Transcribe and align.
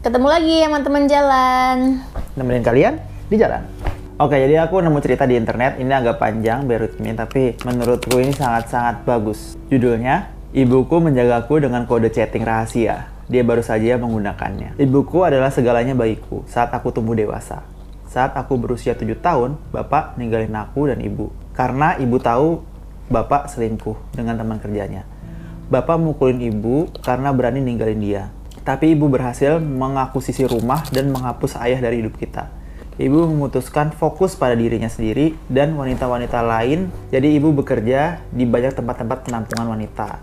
Ketemu 0.00 0.28
lagi 0.32 0.64
sama 0.64 0.80
teman 0.80 1.04
jalan. 1.04 2.00
Nemenin 2.32 2.64
kalian 2.64 2.94
di 3.28 3.36
jalan. 3.36 3.60
Oke, 4.16 4.40
jadi 4.40 4.64
aku 4.64 4.80
nemu 4.80 4.96
cerita 5.04 5.28
di 5.28 5.36
internet. 5.36 5.76
Ini 5.76 5.92
agak 5.92 6.16
panjang, 6.16 6.64
me, 6.64 7.12
tapi 7.12 7.60
menurutku 7.68 8.16
ini 8.16 8.32
sangat-sangat 8.32 9.04
bagus. 9.04 9.60
Judulnya, 9.68 10.40
Ibuku 10.56 11.04
menjagaku 11.04 11.60
dengan 11.62 11.84
kode 11.84 12.08
chatting 12.08 12.48
rahasia. 12.48 13.12
Dia 13.28 13.44
baru 13.44 13.60
saja 13.60 14.00
menggunakannya. 14.00 14.80
Ibuku 14.80 15.22
adalah 15.22 15.52
segalanya 15.52 15.92
bagiku 15.92 16.48
saat 16.48 16.72
aku 16.72 16.96
tumbuh 16.96 17.12
dewasa. 17.12 17.60
Saat 18.08 18.34
aku 18.40 18.56
berusia 18.56 18.96
7 18.96 19.20
tahun, 19.20 19.60
bapak 19.68 20.16
ninggalin 20.16 20.56
aku 20.56 20.88
dan 20.88 20.98
ibu. 21.04 21.28
Karena 21.52 21.94
ibu 22.00 22.16
tahu 22.16 22.64
bapak 23.12 23.52
selingkuh 23.52 24.16
dengan 24.16 24.40
teman 24.40 24.56
kerjanya. 24.64 25.04
Bapak 25.68 26.00
mukulin 26.00 26.40
ibu 26.40 26.88
karena 27.04 27.36
berani 27.36 27.60
ninggalin 27.60 28.00
dia. 28.00 28.24
Tapi 28.70 28.94
ibu 28.94 29.10
berhasil 29.10 29.58
mengakusisi 29.58 30.46
rumah 30.46 30.86
dan 30.94 31.10
menghapus 31.10 31.58
ayah 31.58 31.82
dari 31.82 32.06
hidup 32.06 32.14
kita. 32.14 32.46
Ibu 33.02 33.26
memutuskan 33.26 33.90
fokus 33.90 34.38
pada 34.38 34.54
dirinya 34.54 34.86
sendiri 34.86 35.34
dan 35.50 35.74
wanita-wanita 35.74 36.38
lain, 36.38 36.86
jadi 37.10 37.34
ibu 37.34 37.50
bekerja 37.50 38.22
di 38.30 38.46
banyak 38.46 38.78
tempat-tempat 38.78 39.26
penampungan 39.26 39.74
wanita. 39.74 40.22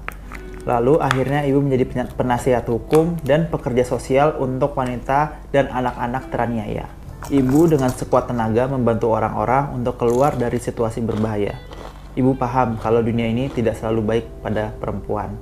Lalu 0.63 0.95
akhirnya 0.95 1.43
ibu 1.43 1.59
menjadi 1.59 2.07
penasihat 2.15 2.63
hukum 2.71 3.19
dan 3.19 3.51
pekerja 3.51 3.83
sosial 3.83 4.39
untuk 4.39 4.79
wanita 4.79 5.43
dan 5.51 5.67
anak-anak 5.67 6.31
teraniaya. 6.31 6.87
Ibu 7.27 7.75
dengan 7.75 7.91
sekuat 7.91 8.31
tenaga 8.31 8.71
membantu 8.71 9.11
orang-orang 9.11 9.75
untuk 9.75 9.99
keluar 9.99 10.39
dari 10.39 10.55
situasi 10.55 11.03
berbahaya. 11.03 11.59
Ibu 12.15 12.39
paham 12.39 12.79
kalau 12.79 13.03
dunia 13.03 13.27
ini 13.27 13.51
tidak 13.51 13.75
selalu 13.75 14.07
baik 14.07 14.25
pada 14.39 14.71
perempuan. 14.79 15.35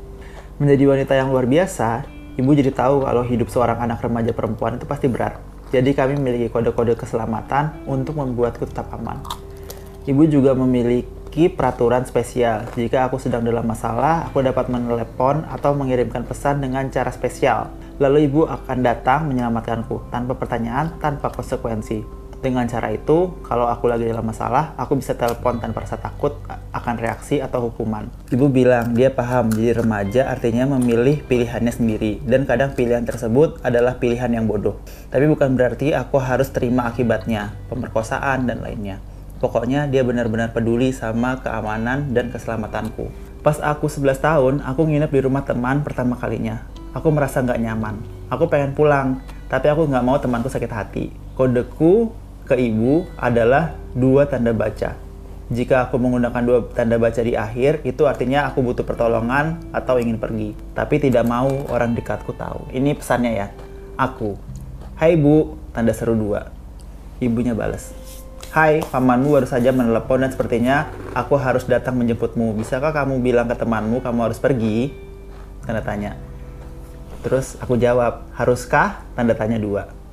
Menjadi 0.57 0.83
wanita 0.89 1.13
yang 1.13 1.29
luar 1.29 1.45
biasa, 1.45 2.14
ibu 2.35 2.51
jadi 2.51 2.71
tahu 2.71 3.07
kalau 3.07 3.23
hidup 3.23 3.47
seorang 3.47 3.79
anak 3.79 4.03
remaja 4.03 4.31
perempuan 4.35 4.75
itu 4.75 4.85
pasti 4.87 5.07
berat. 5.07 5.39
Jadi 5.73 5.91
kami 5.91 6.15
memiliki 6.15 6.47
kode-kode 6.51 6.95
keselamatan 6.95 7.83
untuk 7.89 8.15
membuatku 8.15 8.69
tetap 8.69 8.91
aman. 8.95 9.19
Ibu 10.05 10.29
juga 10.29 10.53
memiliki 10.53 11.49
peraturan 11.49 12.05
spesial. 12.05 12.69
Jika 12.77 13.09
aku 13.09 13.17
sedang 13.17 13.41
dalam 13.41 13.65
masalah, 13.65 14.29
aku 14.29 14.45
dapat 14.45 14.69
menelepon 14.69 15.43
atau 15.49 15.73
mengirimkan 15.73 16.23
pesan 16.23 16.61
dengan 16.61 16.87
cara 16.93 17.09
spesial. 17.09 17.73
Lalu 17.97 18.29
ibu 18.29 18.45
akan 18.45 18.77
datang 18.85 19.25
menyelamatkanku 19.27 20.13
tanpa 20.13 20.37
pertanyaan, 20.37 20.93
tanpa 21.01 21.33
konsekuensi. 21.33 22.24
Dengan 22.45 22.69
cara 22.69 22.93
itu, 22.93 23.41
kalau 23.41 23.65
aku 23.65 23.89
lagi 23.89 24.05
dalam 24.05 24.21
masalah, 24.21 24.77
aku 24.77 25.01
bisa 25.01 25.17
telepon 25.17 25.57
tanpa 25.57 25.81
rasa 25.81 25.97
takut 25.97 26.37
akan 26.77 26.95
reaksi 27.01 27.41
atau 27.41 27.73
hukuman. 27.73 28.05
Ibu 28.29 28.53
bilang 28.53 28.93
dia 28.93 29.09
paham 29.09 29.49
jadi 29.49 29.81
remaja 29.81 30.29
artinya 30.29 30.77
memilih 30.77 31.25
pilihannya 31.25 31.73
sendiri 31.73 32.21
dan 32.21 32.45
kadang 32.45 32.77
pilihan 32.77 33.01
tersebut 33.01 33.65
adalah 33.65 33.97
pilihan 33.97 34.29
yang 34.29 34.45
bodoh. 34.45 34.77
Tapi 35.09 35.25
bukan 35.25 35.57
berarti 35.57 35.97
aku 35.97 36.21
harus 36.21 36.53
terima 36.53 36.85
akibatnya, 36.85 37.57
pemerkosaan 37.65 38.45
dan 38.45 38.61
lainnya. 38.61 39.01
Pokoknya 39.41 39.89
dia 39.89 40.05
benar-benar 40.05 40.53
peduli 40.53 40.93
sama 40.93 41.41
keamanan 41.41 42.13
dan 42.13 42.29
keselamatanku. 42.29 43.09
Pas 43.41 43.57
aku 43.57 43.89
11 43.89 44.21
tahun, 44.21 44.53
aku 44.61 44.85
nginep 44.85 45.09
di 45.09 45.21
rumah 45.25 45.41
teman 45.41 45.81
pertama 45.81 46.13
kalinya. 46.13 46.61
Aku 46.93 47.09
merasa 47.09 47.41
nggak 47.41 47.57
nyaman. 47.57 47.97
Aku 48.29 48.45
pengen 48.45 48.77
pulang, 48.77 49.17
tapi 49.49 49.65
aku 49.65 49.89
nggak 49.89 50.05
mau 50.05 50.21
temanku 50.21 50.45
sakit 50.45 50.69
hati. 50.69 51.09
Kodeku 51.33 52.24
ke 52.45 52.55
ibu 52.61 53.09
adalah 53.17 53.73
dua 53.97 54.29
tanda 54.29 54.53
baca. 54.53 54.93
Jika 55.45 55.89
aku 55.89 56.01
menggunakan 56.01 56.41
dua 56.41 56.59
tanda 56.73 56.97
baca 56.97 57.21
di 57.21 57.37
akhir, 57.37 57.85
itu 57.85 58.05
artinya 58.09 58.49
aku 58.49 58.65
butuh 58.65 58.81
pertolongan 58.81 59.61
atau 59.69 60.01
ingin 60.01 60.17
pergi. 60.17 60.57
Tapi 60.73 60.97
tidak 60.97 61.25
mau 61.25 61.49
orang 61.69 61.93
dekatku 61.93 62.33
tahu. 62.33 62.69
Ini 62.73 62.97
pesannya 62.97 63.31
ya. 63.33 63.47
Aku. 63.97 64.37
Hai 64.97 65.13
bu, 65.17 65.57
tanda 65.69 65.93
seru 65.93 66.17
dua. 66.17 66.49
Ibunya 67.21 67.53
balas. 67.53 67.93
Hai, 68.55 68.81
pamanmu 68.87 69.35
baru 69.35 69.47
saja 69.49 69.75
menelepon 69.75 70.23
dan 70.23 70.31
sepertinya 70.31 70.87
aku 71.11 71.35
harus 71.35 71.67
datang 71.67 71.99
menjemputmu. 71.99 72.55
Bisakah 72.55 72.95
kamu 72.95 73.19
bilang 73.19 73.51
ke 73.51 73.55
temanmu 73.59 73.99
kamu 74.01 74.31
harus 74.31 74.39
pergi? 74.39 74.95
Tanda 75.67 75.83
tanya. 75.83 76.17
Terus 77.21 77.57
aku 77.59 77.75
jawab, 77.75 78.29
haruskah? 78.37 79.03
Tanda 79.13 79.35
tanya 79.35 79.59
dua. 79.59 80.04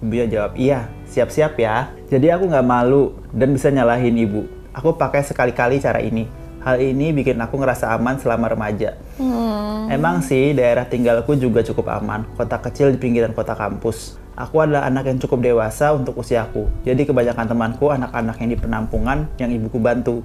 Ibunya 0.00 0.26
jawab, 0.32 0.56
iya, 0.56 0.88
siap-siap 1.12 1.60
ya. 1.60 1.92
Jadi 2.08 2.32
aku 2.32 2.48
nggak 2.48 2.64
malu 2.64 3.12
dan 3.36 3.52
bisa 3.52 3.68
nyalahin 3.68 4.16
ibu. 4.16 4.48
Aku 4.72 4.96
pakai 4.96 5.20
sekali-kali 5.20 5.76
cara 5.76 6.00
ini. 6.00 6.24
Hal 6.60 6.80
ini 6.80 7.12
bikin 7.12 7.40
aku 7.40 7.56
ngerasa 7.56 7.92
aman 7.96 8.16
selama 8.20 8.48
remaja. 8.52 8.96
Hmm. 9.16 9.88
Emang 9.92 10.20
sih 10.20 10.52
daerah 10.52 10.84
tinggalku 10.88 11.36
juga 11.36 11.60
cukup 11.64 11.88
aman. 11.88 12.24
Kota 12.36 12.60
kecil 12.60 12.92
di 12.92 12.98
pinggiran 13.00 13.32
kota 13.32 13.56
kampus. 13.56 14.16
Aku 14.36 14.60
adalah 14.64 14.88
anak 14.88 15.08
yang 15.08 15.20
cukup 15.20 15.40
dewasa 15.44 15.92
untuk 15.92 16.16
usiaku. 16.16 16.68
Jadi 16.84 17.04
kebanyakan 17.04 17.44
temanku 17.48 17.92
anak-anak 17.92 18.36
yang 18.40 18.48
di 18.52 18.58
penampungan 18.60 19.18
yang 19.36 19.52
ibuku 19.52 19.76
bantu. 19.80 20.24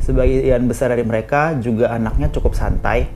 Sebagian 0.00 0.68
besar 0.68 0.92
dari 0.92 1.04
mereka 1.08 1.56
juga 1.56 1.88
anaknya 1.92 2.28
cukup 2.28 2.52
santai. 2.52 3.08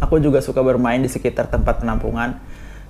Aku 0.00 0.20
juga 0.20 0.40
suka 0.40 0.64
bermain 0.64 1.00
di 1.04 1.08
sekitar 1.08 1.52
tempat 1.52 1.84
penampungan 1.84 2.40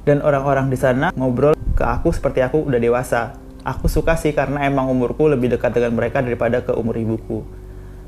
dan 0.07 0.23
orang-orang 0.23 0.71
di 0.71 0.79
sana 0.79 1.11
ngobrol 1.15 1.55
ke 1.77 1.85
aku 1.85 2.09
seperti 2.11 2.41
aku 2.41 2.65
udah 2.65 2.81
dewasa. 2.81 3.37
Aku 3.61 3.87
suka 3.87 4.17
sih 4.17 4.33
karena 4.33 4.65
emang 4.65 4.89
umurku 4.89 5.29
lebih 5.29 5.53
dekat 5.53 5.77
dengan 5.77 5.93
mereka 5.93 6.25
daripada 6.25 6.65
ke 6.65 6.73
umur 6.73 6.97
ibuku. 6.97 7.45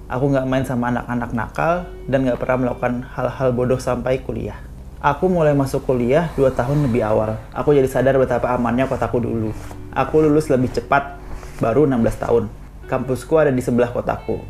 Aku 0.08 0.24
nggak 0.32 0.48
main 0.48 0.64
sama 0.64 0.88
anak-anak 0.88 1.30
nakal 1.36 1.84
dan 2.08 2.24
nggak 2.24 2.40
pernah 2.40 2.64
melakukan 2.64 3.04
hal-hal 3.12 3.52
bodoh 3.52 3.76
sampai 3.76 4.24
kuliah. 4.24 4.56
Aku 4.98 5.28
mulai 5.28 5.52
masuk 5.52 5.84
kuliah 5.84 6.32
2 6.34 6.48
tahun 6.56 6.88
lebih 6.88 7.04
awal. 7.04 7.36
Aku 7.52 7.76
jadi 7.76 7.86
sadar 7.86 8.16
betapa 8.16 8.50
amannya 8.56 8.88
kotaku 8.88 9.20
dulu. 9.20 9.52
Aku 9.92 10.24
lulus 10.24 10.48
lebih 10.48 10.72
cepat, 10.74 11.20
baru 11.62 11.86
16 11.86 12.24
tahun. 12.24 12.44
Kampusku 12.88 13.36
ada 13.36 13.52
di 13.52 13.60
sebelah 13.60 13.92
kotaku. 13.92 14.40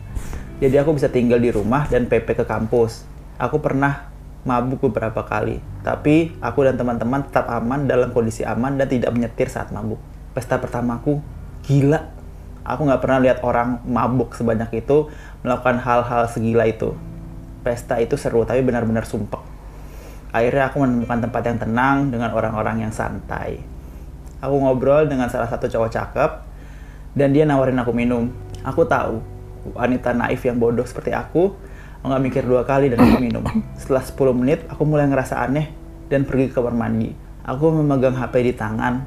Jadi 0.63 0.79
aku 0.79 0.97
bisa 0.97 1.13
tinggal 1.13 1.43
di 1.43 1.51
rumah 1.53 1.85
dan 1.91 2.07
PP 2.09 2.39
ke 2.39 2.45
kampus. 2.47 3.05
Aku 3.37 3.61
pernah 3.61 4.08
mabuk 4.47 4.91
beberapa 4.91 5.25
kali. 5.27 5.59
Tapi 5.83 6.39
aku 6.39 6.69
dan 6.69 6.77
teman-teman 6.79 7.27
tetap 7.27 7.49
aman 7.51 7.89
dalam 7.89 8.13
kondisi 8.15 8.47
aman 8.47 8.79
dan 8.79 8.87
tidak 8.87 9.11
menyetir 9.15 9.51
saat 9.51 9.73
mabuk. 9.75 9.99
Pesta 10.37 10.61
pertamaku 10.61 11.19
gila. 11.67 12.15
Aku 12.63 12.85
nggak 12.85 13.01
pernah 13.01 13.19
lihat 13.25 13.41
orang 13.41 13.81
mabuk 13.89 14.37
sebanyak 14.37 14.85
itu 14.85 15.09
melakukan 15.41 15.81
hal-hal 15.81 16.29
segila 16.29 16.69
itu. 16.69 16.93
Pesta 17.65 17.97
itu 17.99 18.15
seru 18.21 18.45
tapi 18.45 18.61
benar-benar 18.61 19.09
sumpek. 19.09 19.41
Akhirnya 20.29 20.69
aku 20.69 20.85
menemukan 20.85 21.25
tempat 21.25 21.43
yang 21.49 21.59
tenang 21.59 21.97
dengan 22.13 22.37
orang-orang 22.37 22.85
yang 22.85 22.93
santai. 22.93 23.65
Aku 24.45 24.61
ngobrol 24.61 25.09
dengan 25.09 25.33
salah 25.33 25.49
satu 25.49 25.67
cowok 25.67 25.91
cakep 25.91 26.31
dan 27.17 27.33
dia 27.33 27.49
nawarin 27.49 27.81
aku 27.81 27.97
minum. 27.97 28.29
Aku 28.63 28.85
tahu 28.85 29.25
wanita 29.73 30.13
naif 30.13 30.45
yang 30.45 30.61
bodoh 30.61 30.85
seperti 30.85 31.17
aku 31.17 31.57
nggak 32.09 32.23
mikir 32.25 32.43
dua 32.49 32.65
kali 32.65 32.89
dan 32.89 33.05
aku 33.05 33.21
minum. 33.21 33.45
Setelah 33.81 34.03
10 34.03 34.41
menit, 34.41 34.65
aku 34.67 34.83
mulai 34.89 35.07
ngerasa 35.07 35.39
aneh 35.45 35.69
dan 36.09 36.25
pergi 36.25 36.49
ke 36.49 36.59
kamar 36.59 36.73
mandi. 36.73 37.13
Aku 37.45 37.73
memegang 37.73 38.17
HP 38.17 38.35
di 38.49 38.53
tangan. 38.57 39.05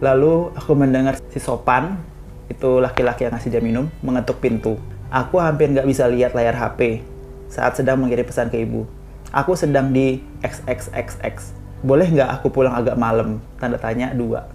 Lalu 0.00 0.56
aku 0.56 0.72
mendengar 0.72 1.20
si 1.28 1.38
Sopan, 1.40 2.00
itu 2.48 2.80
laki-laki 2.80 3.28
yang 3.28 3.36
ngasih 3.36 3.50
dia 3.52 3.62
minum, 3.62 3.86
mengetuk 4.00 4.40
pintu. 4.40 4.80
Aku 5.12 5.38
hampir 5.38 5.68
nggak 5.68 5.86
bisa 5.86 6.08
lihat 6.08 6.32
layar 6.32 6.56
HP 6.56 7.04
saat 7.50 7.76
sedang 7.76 8.00
mengirim 8.00 8.24
pesan 8.24 8.48
ke 8.48 8.62
ibu. 8.62 8.88
Aku 9.30 9.54
sedang 9.54 9.92
di 9.92 10.22
XXXX. 10.42 11.54
Boleh 11.84 12.06
nggak 12.10 12.30
aku 12.40 12.50
pulang 12.50 12.74
agak 12.74 12.96
malam? 12.98 13.38
Tanda 13.58 13.78
tanya 13.78 14.10
dua. 14.14 14.46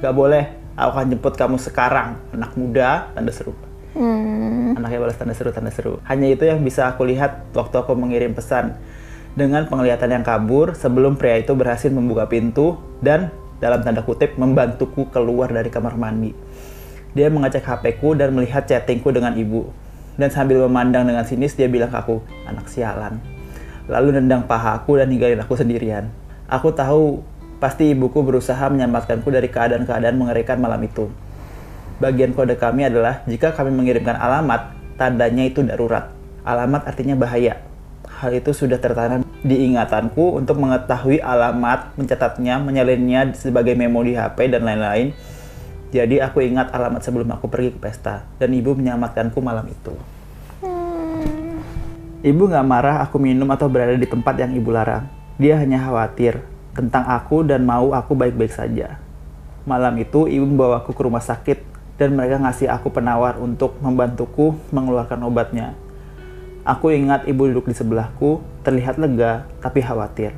Nggak 0.00 0.14
boleh, 0.16 0.44
aku 0.76 0.90
akan 0.96 1.06
jemput 1.12 1.34
kamu 1.36 1.56
sekarang. 1.60 2.16
Anak 2.32 2.52
muda, 2.56 3.08
tanda 3.12 3.32
seru. 3.32 3.52
Hmm. 3.96 4.59
Anaknya 4.76 4.98
balas 5.02 5.16
tanda 5.18 5.34
seru, 5.34 5.50
tanda 5.50 5.72
seru. 5.74 5.98
Hanya 6.06 6.30
itu 6.30 6.46
yang 6.46 6.62
bisa 6.62 6.86
aku 6.86 7.08
lihat 7.08 7.50
waktu 7.56 7.74
aku 7.80 7.96
mengirim 7.98 8.36
pesan. 8.36 8.78
Dengan 9.34 9.66
penglihatan 9.70 10.10
yang 10.10 10.24
kabur 10.26 10.74
sebelum 10.74 11.14
pria 11.14 11.38
itu 11.38 11.54
berhasil 11.54 11.86
membuka 11.90 12.26
pintu 12.26 12.78
dan 12.98 13.30
dalam 13.62 13.82
tanda 13.86 14.02
kutip 14.02 14.34
membantuku 14.34 15.06
keluar 15.14 15.50
dari 15.50 15.70
kamar 15.70 15.94
mandi. 15.94 16.34
Dia 17.14 17.30
mengecek 17.30 17.62
HP-ku 17.62 18.14
dan 18.18 18.34
melihat 18.34 18.66
chattingku 18.66 19.10
dengan 19.10 19.34
ibu. 19.38 19.70
Dan 20.18 20.28
sambil 20.34 20.66
memandang 20.66 21.06
dengan 21.06 21.22
sinis 21.24 21.54
dia 21.54 21.70
bilang 21.70 21.88
ke 21.88 21.98
aku, 21.98 22.20
anak 22.44 22.66
sialan. 22.66 23.22
Lalu 23.86 24.18
nendang 24.18 24.44
pahaku 24.44 24.98
dan 24.98 25.08
ninggalin 25.08 25.40
aku 25.40 25.56
sendirian. 25.56 26.10
Aku 26.50 26.74
tahu 26.74 27.22
pasti 27.62 27.94
ibuku 27.94 28.22
berusaha 28.22 28.66
menyelamatkanku 28.70 29.30
dari 29.30 29.46
keadaan-keadaan 29.50 30.16
mengerikan 30.18 30.58
malam 30.58 30.82
itu 30.82 31.10
bagian 32.00 32.32
kode 32.32 32.56
kami 32.56 32.88
adalah 32.88 33.20
jika 33.28 33.52
kami 33.52 33.70
mengirimkan 33.70 34.16
alamat, 34.16 34.72
tandanya 34.96 35.44
itu 35.46 35.60
darurat. 35.60 36.10
Alamat 36.42 36.88
artinya 36.88 37.14
bahaya. 37.14 37.60
Hal 38.08 38.32
itu 38.32 38.56
sudah 38.56 38.80
tertanam 38.80 39.22
di 39.44 39.68
ingatanku 39.68 40.40
untuk 40.40 40.56
mengetahui 40.60 41.20
alamat, 41.20 41.94
mencatatnya, 42.00 42.56
menyalinnya 42.60 43.36
sebagai 43.36 43.76
memo 43.76 44.00
di 44.00 44.16
HP 44.16 44.48
dan 44.48 44.64
lain-lain. 44.64 45.12
Jadi 45.92 46.20
aku 46.24 46.40
ingat 46.40 46.72
alamat 46.72 47.04
sebelum 47.04 47.28
aku 47.36 47.52
pergi 47.52 47.76
ke 47.76 47.78
pesta 47.80 48.24
dan 48.40 48.50
ibu 48.56 48.72
menyelamatkanku 48.72 49.38
malam 49.44 49.68
itu. 49.68 49.92
Ibu 52.20 52.42
nggak 52.52 52.66
marah 52.68 52.96
aku 53.00 53.16
minum 53.16 53.48
atau 53.48 53.68
berada 53.72 53.96
di 53.96 54.04
tempat 54.04 54.36
yang 54.36 54.52
ibu 54.52 54.68
larang. 54.68 55.08
Dia 55.40 55.56
hanya 55.56 55.80
khawatir 55.80 56.44
tentang 56.76 57.08
aku 57.08 57.40
dan 57.42 57.64
mau 57.64 57.96
aku 57.96 58.12
baik-baik 58.12 58.52
saja. 58.52 59.00
Malam 59.64 59.96
itu 60.00 60.28
ibu 60.28 60.44
membawa 60.44 60.84
aku 60.84 60.92
ke 60.92 61.00
rumah 61.00 61.24
sakit 61.24 61.69
dan 62.00 62.16
mereka 62.16 62.40
ngasih 62.40 62.72
aku 62.72 62.88
penawar 62.88 63.36
untuk 63.36 63.76
membantuku 63.84 64.56
mengeluarkan 64.72 65.20
obatnya. 65.20 65.76
Aku 66.64 66.88
ingat 66.88 67.28
ibu 67.28 67.44
duduk 67.44 67.68
di 67.68 67.76
sebelahku, 67.76 68.40
terlihat 68.64 68.96
lega 68.96 69.44
tapi 69.60 69.84
khawatir. 69.84 70.32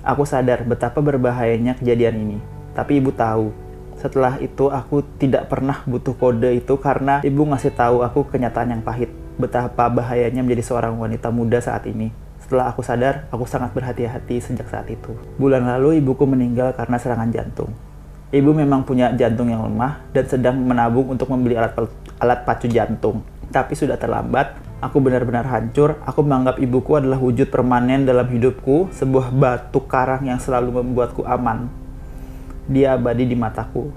Aku 0.00 0.24
sadar 0.24 0.64
betapa 0.64 1.04
berbahayanya 1.04 1.76
kejadian 1.76 2.16
ini, 2.24 2.38
tapi 2.72 3.04
ibu 3.04 3.12
tahu. 3.12 3.52
Setelah 4.00 4.40
itu 4.40 4.72
aku 4.72 5.04
tidak 5.20 5.52
pernah 5.52 5.84
butuh 5.84 6.16
kode 6.16 6.56
itu 6.56 6.80
karena 6.80 7.20
ibu 7.20 7.44
ngasih 7.44 7.76
tahu 7.76 8.00
aku 8.00 8.24
kenyataan 8.24 8.72
yang 8.72 8.80
pahit, 8.80 9.12
betapa 9.36 9.92
bahayanya 9.92 10.40
menjadi 10.40 10.72
seorang 10.72 10.96
wanita 10.96 11.28
muda 11.28 11.60
saat 11.60 11.84
ini. 11.84 12.08
Setelah 12.40 12.72
aku 12.72 12.80
sadar, 12.80 13.28
aku 13.28 13.44
sangat 13.44 13.76
berhati-hati 13.76 14.40
sejak 14.40 14.72
saat 14.72 14.88
itu. 14.88 15.12
Bulan 15.36 15.68
lalu 15.68 16.00
ibuku 16.00 16.24
meninggal 16.24 16.72
karena 16.72 16.96
serangan 16.96 17.28
jantung. 17.28 17.76
Ibu 18.28 18.52
memang 18.52 18.84
punya 18.84 19.08
jantung 19.16 19.48
yang 19.48 19.64
lemah 19.64 20.04
dan 20.12 20.28
sedang 20.28 20.60
menabung 20.60 21.08
untuk 21.08 21.32
membeli 21.32 21.56
alat 21.56 21.72
alat 22.20 22.44
pacu 22.44 22.68
jantung. 22.68 23.24
Tapi 23.48 23.72
sudah 23.72 23.96
terlambat, 23.96 24.52
aku 24.84 25.00
benar-benar 25.00 25.48
hancur. 25.48 25.96
Aku 26.04 26.20
menganggap 26.20 26.60
ibuku 26.60 27.00
adalah 27.00 27.16
wujud 27.16 27.48
permanen 27.48 28.04
dalam 28.04 28.28
hidupku, 28.28 28.92
sebuah 28.92 29.32
batu 29.32 29.80
karang 29.88 30.28
yang 30.28 30.36
selalu 30.36 30.84
membuatku 30.84 31.24
aman. 31.24 31.72
Dia 32.68 33.00
abadi 33.00 33.24
di 33.24 33.32
mataku, 33.32 33.88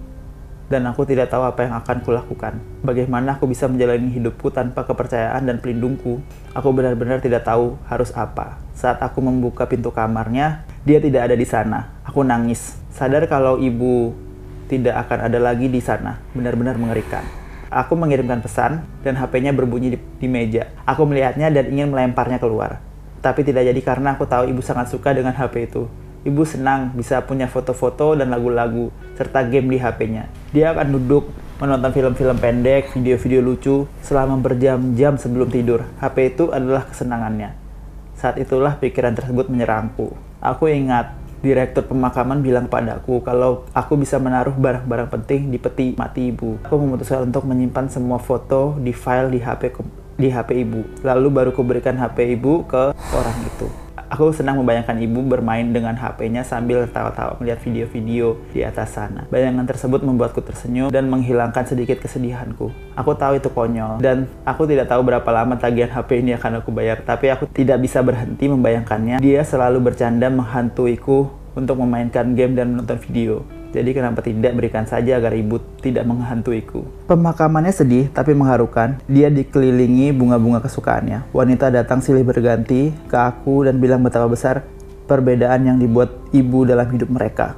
dan 0.71 0.87
aku 0.87 1.03
tidak 1.03 1.27
tahu 1.27 1.43
apa 1.43 1.67
yang 1.67 1.75
akan 1.75 1.99
kulakukan. 1.99 2.55
Bagaimana 2.87 3.35
aku 3.35 3.51
bisa 3.51 3.67
menjalani 3.67 4.07
hidupku 4.15 4.47
tanpa 4.55 4.87
kepercayaan 4.87 5.43
dan 5.43 5.59
pelindungku? 5.59 6.23
Aku 6.55 6.71
benar-benar 6.71 7.19
tidak 7.19 7.43
tahu 7.43 7.75
harus 7.91 8.15
apa. 8.15 8.55
Saat 8.71 9.03
aku 9.03 9.19
membuka 9.19 9.67
pintu 9.67 9.91
kamarnya, 9.91 10.63
dia 10.81 10.97
tidak 10.97 11.29
ada 11.29 11.35
di 11.37 11.45
sana. 11.45 12.01
Aku 12.01 12.25
nangis, 12.25 12.73
sadar 12.89 13.29
kalau 13.29 13.61
ibu 13.61 14.17
tidak 14.65 15.05
akan 15.05 15.29
ada 15.29 15.37
lagi 15.37 15.69
di 15.69 15.77
sana. 15.77 16.17
Benar-benar 16.33 16.81
mengerikan. 16.81 17.21
Aku 17.71 17.95
mengirimkan 17.95 18.43
pesan 18.43 18.83
dan 19.05 19.15
HP-nya 19.15 19.53
berbunyi 19.53 19.95
di, 19.95 19.99
di 19.99 20.27
meja. 20.27 20.73
Aku 20.83 21.05
melihatnya 21.05 21.53
dan 21.53 21.69
ingin 21.69 21.93
melemparnya 21.93 22.41
keluar. 22.41 22.83
Tapi 23.21 23.45
tidak 23.45 23.69
jadi 23.69 23.81
karena 23.85 24.17
aku 24.17 24.25
tahu 24.25 24.49
ibu 24.49 24.59
sangat 24.65 24.89
suka 24.89 25.13
dengan 25.13 25.37
HP 25.37 25.69
itu. 25.69 25.85
Ibu 26.25 26.43
senang 26.45 26.93
bisa 26.97 27.21
punya 27.25 27.45
foto-foto 27.45 28.17
dan 28.17 28.33
lagu-lagu, 28.33 28.89
serta 29.17 29.45
game 29.45 29.73
di 29.73 29.77
HP-nya. 29.77 30.29
Dia 30.53 30.73
akan 30.73 30.97
duduk 30.97 31.29
menonton 31.61 31.93
film-film 31.93 32.37
pendek, 32.41 32.89
video-video 32.93 33.41
lucu, 33.45 33.85
selama 34.01 34.37
berjam-jam 34.41 35.17
sebelum 35.21 35.49
tidur. 35.53 35.85
HP 36.01 36.33
itu 36.33 36.49
adalah 36.49 36.89
kesenangannya. 36.89 37.53
Saat 38.17 38.41
itulah 38.41 38.77
pikiran 38.81 39.13
tersebut 39.13 39.49
menyerangku. 39.49 40.30
Aku 40.41 40.65
ingat, 40.65 41.13
direktur 41.45 41.85
pemakaman 41.85 42.41
bilang 42.41 42.65
padaku 42.65 43.21
kalau 43.21 43.69
aku 43.77 43.93
bisa 43.93 44.17
menaruh 44.17 44.57
barang-barang 44.57 45.09
penting 45.13 45.53
di 45.53 45.61
peti 45.61 45.93
mati 45.93 46.33
ibu. 46.33 46.57
Aku 46.65 46.81
memutuskan 46.81 47.29
untuk 47.29 47.45
menyimpan 47.45 47.93
semua 47.93 48.17
foto 48.17 48.73
di 48.81 48.89
file 48.89 49.29
di 49.29 49.37
HP 49.37 49.69
di 50.17 50.33
HP 50.33 50.49
ibu. 50.65 50.81
Lalu 51.05 51.27
baru 51.29 51.51
kuberikan 51.53 51.93
HP 51.93 52.41
ibu 52.41 52.65
ke 52.65 52.89
orang 52.93 53.37
itu. 53.45 53.69
Aku 54.11 54.27
senang 54.35 54.59
membayangkan 54.59 54.99
ibu 54.99 55.23
bermain 55.23 55.71
dengan 55.71 55.95
HP-nya 55.95 56.43
sambil 56.43 56.83
tertawa-tawa 56.83 57.39
melihat 57.39 57.63
video-video 57.63 58.43
di 58.51 58.59
atas 58.59 58.99
sana. 58.99 59.23
Bayangan 59.31 59.63
tersebut 59.63 60.03
membuatku 60.03 60.43
tersenyum 60.43 60.91
dan 60.91 61.07
menghilangkan 61.07 61.63
sedikit 61.63 62.03
kesedihanku. 62.03 62.75
Aku 62.99 63.15
tahu 63.15 63.39
itu 63.39 63.47
konyol 63.47 64.03
dan 64.03 64.27
aku 64.43 64.67
tidak 64.67 64.91
tahu 64.91 65.07
berapa 65.07 65.29
lama 65.31 65.55
tagihan 65.55 65.95
HP 65.95 66.27
ini 66.27 66.35
akan 66.35 66.59
aku 66.59 66.75
bayar, 66.75 66.99
tapi 67.07 67.31
aku 67.31 67.47
tidak 67.55 67.79
bisa 67.79 68.03
berhenti 68.03 68.51
membayangkannya. 68.51 69.23
Dia 69.23 69.47
selalu 69.47 69.79
bercanda 69.79 70.27
menghantuiku 70.27 71.31
untuk 71.55 71.79
memainkan 71.79 72.35
game 72.35 72.59
dan 72.59 72.75
menonton 72.75 72.99
video. 72.99 73.60
Jadi 73.71 73.95
kenapa 73.95 74.19
tidak 74.19 74.51
berikan 74.51 74.83
saja 74.83 75.15
agar 75.15 75.31
ibu 75.31 75.63
tidak 75.79 76.03
menghantuiku. 76.03 76.83
Pemakamannya 77.07 77.71
sedih 77.71 78.11
tapi 78.11 78.35
mengharukan. 78.35 78.99
Dia 79.07 79.31
dikelilingi 79.31 80.11
bunga-bunga 80.11 80.59
kesukaannya. 80.59 81.31
Wanita 81.31 81.71
datang 81.71 82.03
silih 82.03 82.27
berganti 82.27 82.91
ke 83.07 83.15
aku 83.15 83.63
dan 83.63 83.79
bilang 83.79 84.03
betapa 84.03 84.27
besar 84.27 84.67
perbedaan 85.07 85.67
yang 85.67 85.77
dibuat 85.79 86.11
ibu 86.35 86.67
dalam 86.67 86.91
hidup 86.91 87.07
mereka. 87.07 87.55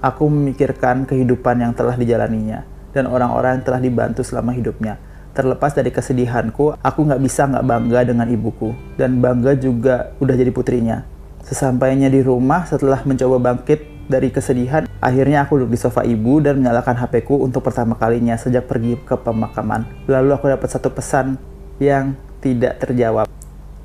Aku 0.00 0.32
memikirkan 0.32 1.04
kehidupan 1.04 1.60
yang 1.60 1.76
telah 1.76 1.92
dijalaninya 1.92 2.64
dan 2.96 3.04
orang-orang 3.04 3.60
yang 3.60 3.64
telah 3.68 3.80
dibantu 3.84 4.24
selama 4.24 4.56
hidupnya. 4.56 4.96
Terlepas 5.30 5.76
dari 5.76 5.94
kesedihanku, 5.94 6.80
aku 6.82 7.00
nggak 7.06 7.22
bisa 7.22 7.46
nggak 7.46 7.62
bangga 7.68 8.00
dengan 8.02 8.26
ibuku. 8.26 8.74
Dan 8.98 9.22
bangga 9.22 9.54
juga 9.54 10.10
udah 10.18 10.34
jadi 10.34 10.50
putrinya. 10.50 11.06
Sesampainya 11.46 12.10
di 12.10 12.20
rumah 12.20 12.66
setelah 12.66 13.04
mencoba 13.06 13.38
bangkit 13.38 13.99
dari 14.10 14.34
kesedihan, 14.34 14.90
akhirnya 14.98 15.46
aku 15.46 15.62
duduk 15.62 15.78
di 15.78 15.80
sofa 15.80 16.02
ibu 16.02 16.42
dan 16.42 16.58
menyalakan 16.58 16.98
HP 16.98 17.22
ku 17.22 17.38
untuk 17.38 17.62
pertama 17.62 17.94
kalinya 17.94 18.34
sejak 18.34 18.66
pergi 18.66 18.98
ke 18.98 19.14
pemakaman. 19.14 19.86
Lalu 20.10 20.34
aku 20.34 20.50
dapat 20.50 20.66
satu 20.66 20.90
pesan 20.90 21.38
yang 21.78 22.18
tidak 22.42 22.82
terjawab. 22.82 23.30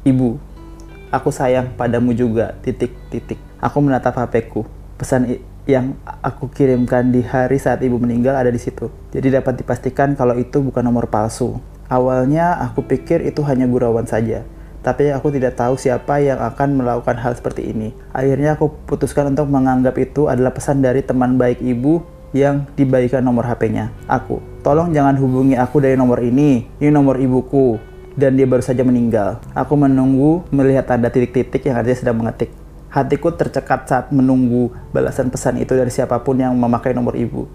Ibu, 0.01 0.41
aku 1.13 1.29
sayang 1.29 1.77
padamu 1.77 2.17
juga, 2.17 2.57
titik-titik. 2.65 3.37
Aku 3.61 3.85
menatap 3.85 4.17
HP 4.17 4.49
ku. 4.49 4.65
Pesan 4.97 5.29
yang 5.69 5.93
aku 6.25 6.49
kirimkan 6.49 7.13
di 7.13 7.21
hari 7.21 7.61
saat 7.61 7.85
ibu 7.85 8.01
meninggal 8.01 8.33
ada 8.33 8.49
di 8.49 8.57
situ. 8.57 8.89
Jadi 9.13 9.37
dapat 9.37 9.61
dipastikan 9.61 10.17
kalau 10.17 10.33
itu 10.33 10.57
bukan 10.65 10.81
nomor 10.81 11.05
palsu. 11.05 11.61
Awalnya 11.85 12.57
aku 12.65 12.81
pikir 12.81 13.21
itu 13.21 13.45
hanya 13.45 13.69
gurauan 13.69 14.09
saja 14.09 14.41
tapi 14.85 15.09
aku 15.09 15.33
tidak 15.33 15.57
tahu 15.57 15.81
siapa 15.81 16.21
yang 16.21 16.37
akan 16.37 16.77
melakukan 16.77 17.17
hal 17.17 17.33
seperti 17.33 17.73
ini. 17.73 17.89
Akhirnya 18.13 18.53
aku 18.53 18.69
putuskan 18.85 19.33
untuk 19.33 19.49
menganggap 19.49 19.97
itu 19.97 20.29
adalah 20.29 20.53
pesan 20.53 20.85
dari 20.85 21.01
teman 21.01 21.41
baik 21.41 21.57
ibu 21.57 22.05
yang 22.37 22.69
dibagikan 22.77 23.25
nomor 23.25 23.49
HP-nya. 23.49 23.89
Aku, 24.05 24.45
tolong 24.61 24.93
jangan 24.93 25.17
hubungi 25.17 25.57
aku 25.57 25.81
dari 25.81 25.97
nomor 25.97 26.21
ini, 26.21 26.69
ini 26.77 26.93
nomor 26.93 27.17
ibuku, 27.17 27.81
dan 28.13 28.37
dia 28.37 28.45
baru 28.45 28.61
saja 28.61 28.85
meninggal. 28.85 29.41
Aku 29.57 29.73
menunggu 29.73 30.45
melihat 30.53 30.85
tanda 30.85 31.09
titik-titik 31.09 31.65
yang 31.65 31.81
artinya 31.81 31.97
sedang 31.97 32.21
mengetik. 32.21 32.53
Hatiku 32.93 33.33
tercekat 33.33 33.89
saat 33.89 34.13
menunggu 34.13 34.69
balasan 34.93 35.33
pesan 35.33 35.57
itu 35.57 35.73
dari 35.73 35.89
siapa 35.89 36.21
pun 36.21 36.37
yang 36.37 36.53
memakai 36.53 36.93
nomor 36.93 37.17
ibu. 37.17 37.49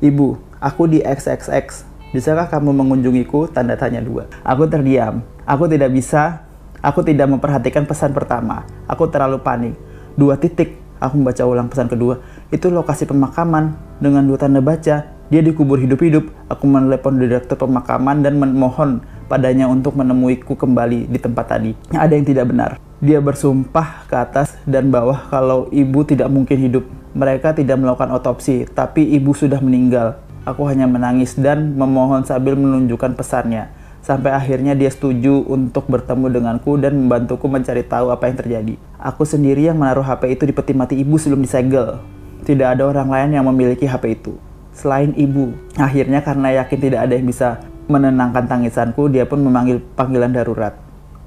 Ibu, 0.00 0.40
aku 0.64 0.88
di 0.88 1.04
XXX. 1.04 1.92
Bisakah 2.16 2.48
kamu 2.48 2.72
mengunjungiku? 2.72 3.52
Tanda 3.52 3.76
tanya 3.76 4.00
dua. 4.00 4.30
Aku 4.46 4.64
terdiam. 4.64 5.22
Aku 5.44 5.66
tidak 5.66 5.90
bisa 5.90 6.46
Aku 6.84 7.00
tidak 7.00 7.32
memperhatikan 7.32 7.88
pesan 7.88 8.12
pertama. 8.12 8.68
Aku 8.84 9.08
terlalu 9.08 9.40
panik. 9.40 9.72
Dua 10.20 10.36
titik. 10.36 10.76
Aku 11.00 11.16
membaca 11.16 11.40
ulang 11.48 11.72
pesan 11.72 11.88
kedua. 11.88 12.20
Itu 12.52 12.68
lokasi 12.68 13.08
pemakaman 13.08 13.72
dengan 14.04 14.28
dua 14.28 14.36
tanda 14.36 14.60
baca. 14.60 15.08
Dia 15.32 15.40
dikubur 15.40 15.80
hidup-hidup. 15.80 16.28
Aku 16.52 16.68
menelepon 16.68 17.16
direktur 17.16 17.56
pemakaman 17.56 18.20
dan 18.20 18.36
memohon 18.36 19.00
padanya 19.32 19.64
untuk 19.64 19.96
menemuiku 19.96 20.52
kembali 20.60 21.08
di 21.08 21.16
tempat 21.16 21.56
tadi. 21.56 21.72
Ada 21.96 22.20
yang 22.20 22.28
tidak 22.28 22.52
benar. 22.52 22.76
Dia 23.00 23.24
bersumpah 23.24 24.04
ke 24.04 24.20
atas 24.20 24.52
dan 24.68 24.92
bawah 24.92 25.24
kalau 25.32 25.72
ibu 25.72 26.04
tidak 26.04 26.28
mungkin 26.28 26.68
hidup. 26.68 26.84
Mereka 27.16 27.56
tidak 27.56 27.80
melakukan 27.80 28.12
otopsi, 28.12 28.68
tapi 28.68 29.08
ibu 29.16 29.32
sudah 29.32 29.56
meninggal. 29.64 30.20
Aku 30.44 30.68
hanya 30.68 30.84
menangis 30.84 31.32
dan 31.40 31.72
memohon 31.80 32.28
sambil 32.28 32.52
menunjukkan 32.60 33.16
pesannya 33.16 33.72
sampai 34.04 34.36
akhirnya 34.36 34.76
dia 34.76 34.92
setuju 34.92 35.48
untuk 35.48 35.88
bertemu 35.88 36.28
denganku 36.28 36.76
dan 36.76 36.92
membantuku 36.92 37.48
mencari 37.48 37.80
tahu 37.80 38.12
apa 38.12 38.28
yang 38.28 38.36
terjadi. 38.36 38.74
Aku 39.00 39.24
sendiri 39.24 39.64
yang 39.64 39.80
menaruh 39.80 40.04
HP 40.04 40.36
itu 40.36 40.44
di 40.44 40.52
peti 40.52 40.76
mati 40.76 41.00
ibu 41.00 41.16
sebelum 41.16 41.40
disegel. 41.40 42.04
Tidak 42.44 42.76
ada 42.76 42.84
orang 42.84 43.08
lain 43.08 43.40
yang 43.40 43.48
memiliki 43.48 43.88
HP 43.88 44.20
itu. 44.20 44.36
Selain 44.76 45.16
ibu. 45.16 45.56
Akhirnya 45.80 46.20
karena 46.20 46.60
yakin 46.60 46.78
tidak 46.84 47.00
ada 47.08 47.16
yang 47.16 47.24
bisa 47.24 47.64
menenangkan 47.88 48.44
tangisanku, 48.44 49.08
dia 49.08 49.24
pun 49.24 49.40
memanggil 49.40 49.80
panggilan 49.96 50.36
darurat. 50.36 50.76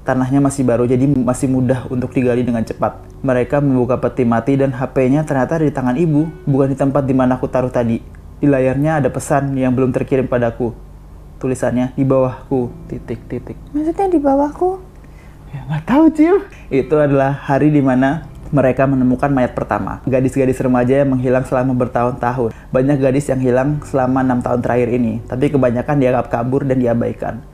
Tanahnya 0.06 0.38
masih 0.38 0.62
baru, 0.62 0.86
jadi 0.86 1.04
masih 1.10 1.50
mudah 1.50 1.90
untuk 1.90 2.14
digali 2.14 2.46
dengan 2.46 2.62
cepat. 2.62 3.02
Mereka 3.26 3.58
membuka 3.58 3.98
peti 3.98 4.22
mati 4.22 4.54
dan 4.54 4.70
HP-nya 4.70 5.26
ternyata 5.26 5.58
ada 5.58 5.66
di 5.66 5.74
tangan 5.74 5.98
ibu, 5.98 6.30
bukan 6.46 6.70
di 6.70 6.76
tempat 6.78 7.02
di 7.02 7.14
mana 7.18 7.34
aku 7.34 7.50
taruh 7.50 7.74
tadi. 7.74 7.98
Di 8.38 8.46
layarnya 8.46 9.02
ada 9.02 9.10
pesan 9.10 9.58
yang 9.58 9.74
belum 9.74 9.90
terkirim 9.90 10.30
padaku 10.30 10.87
tulisannya 11.38 11.94
di 11.94 12.04
bawahku 12.04 12.70
titik 12.90 13.22
titik 13.30 13.56
maksudnya 13.70 14.10
di 14.10 14.18
bawahku 14.18 14.82
ya 15.54 15.64
nggak 15.64 15.84
tahu 15.86 16.04
Cil 16.12 16.36
itu 16.68 16.94
adalah 16.98 17.32
hari 17.32 17.72
di 17.72 17.80
mana 17.80 18.26
mereka 18.48 18.88
menemukan 18.88 19.28
mayat 19.28 19.52
pertama. 19.52 20.00
Gadis-gadis 20.08 20.56
remaja 20.60 21.04
yang 21.04 21.12
menghilang 21.12 21.44
selama 21.44 21.76
bertahun-tahun. 21.76 22.50
Banyak 22.72 22.96
gadis 22.96 23.28
yang 23.28 23.40
hilang 23.44 23.84
selama 23.84 24.24
enam 24.24 24.40
tahun 24.40 24.64
terakhir 24.64 24.88
ini, 24.96 25.20
tapi 25.28 25.52
kebanyakan 25.52 26.00
dianggap 26.00 26.26
kabur 26.32 26.64
dan 26.64 26.80
diabaikan. 26.80 27.44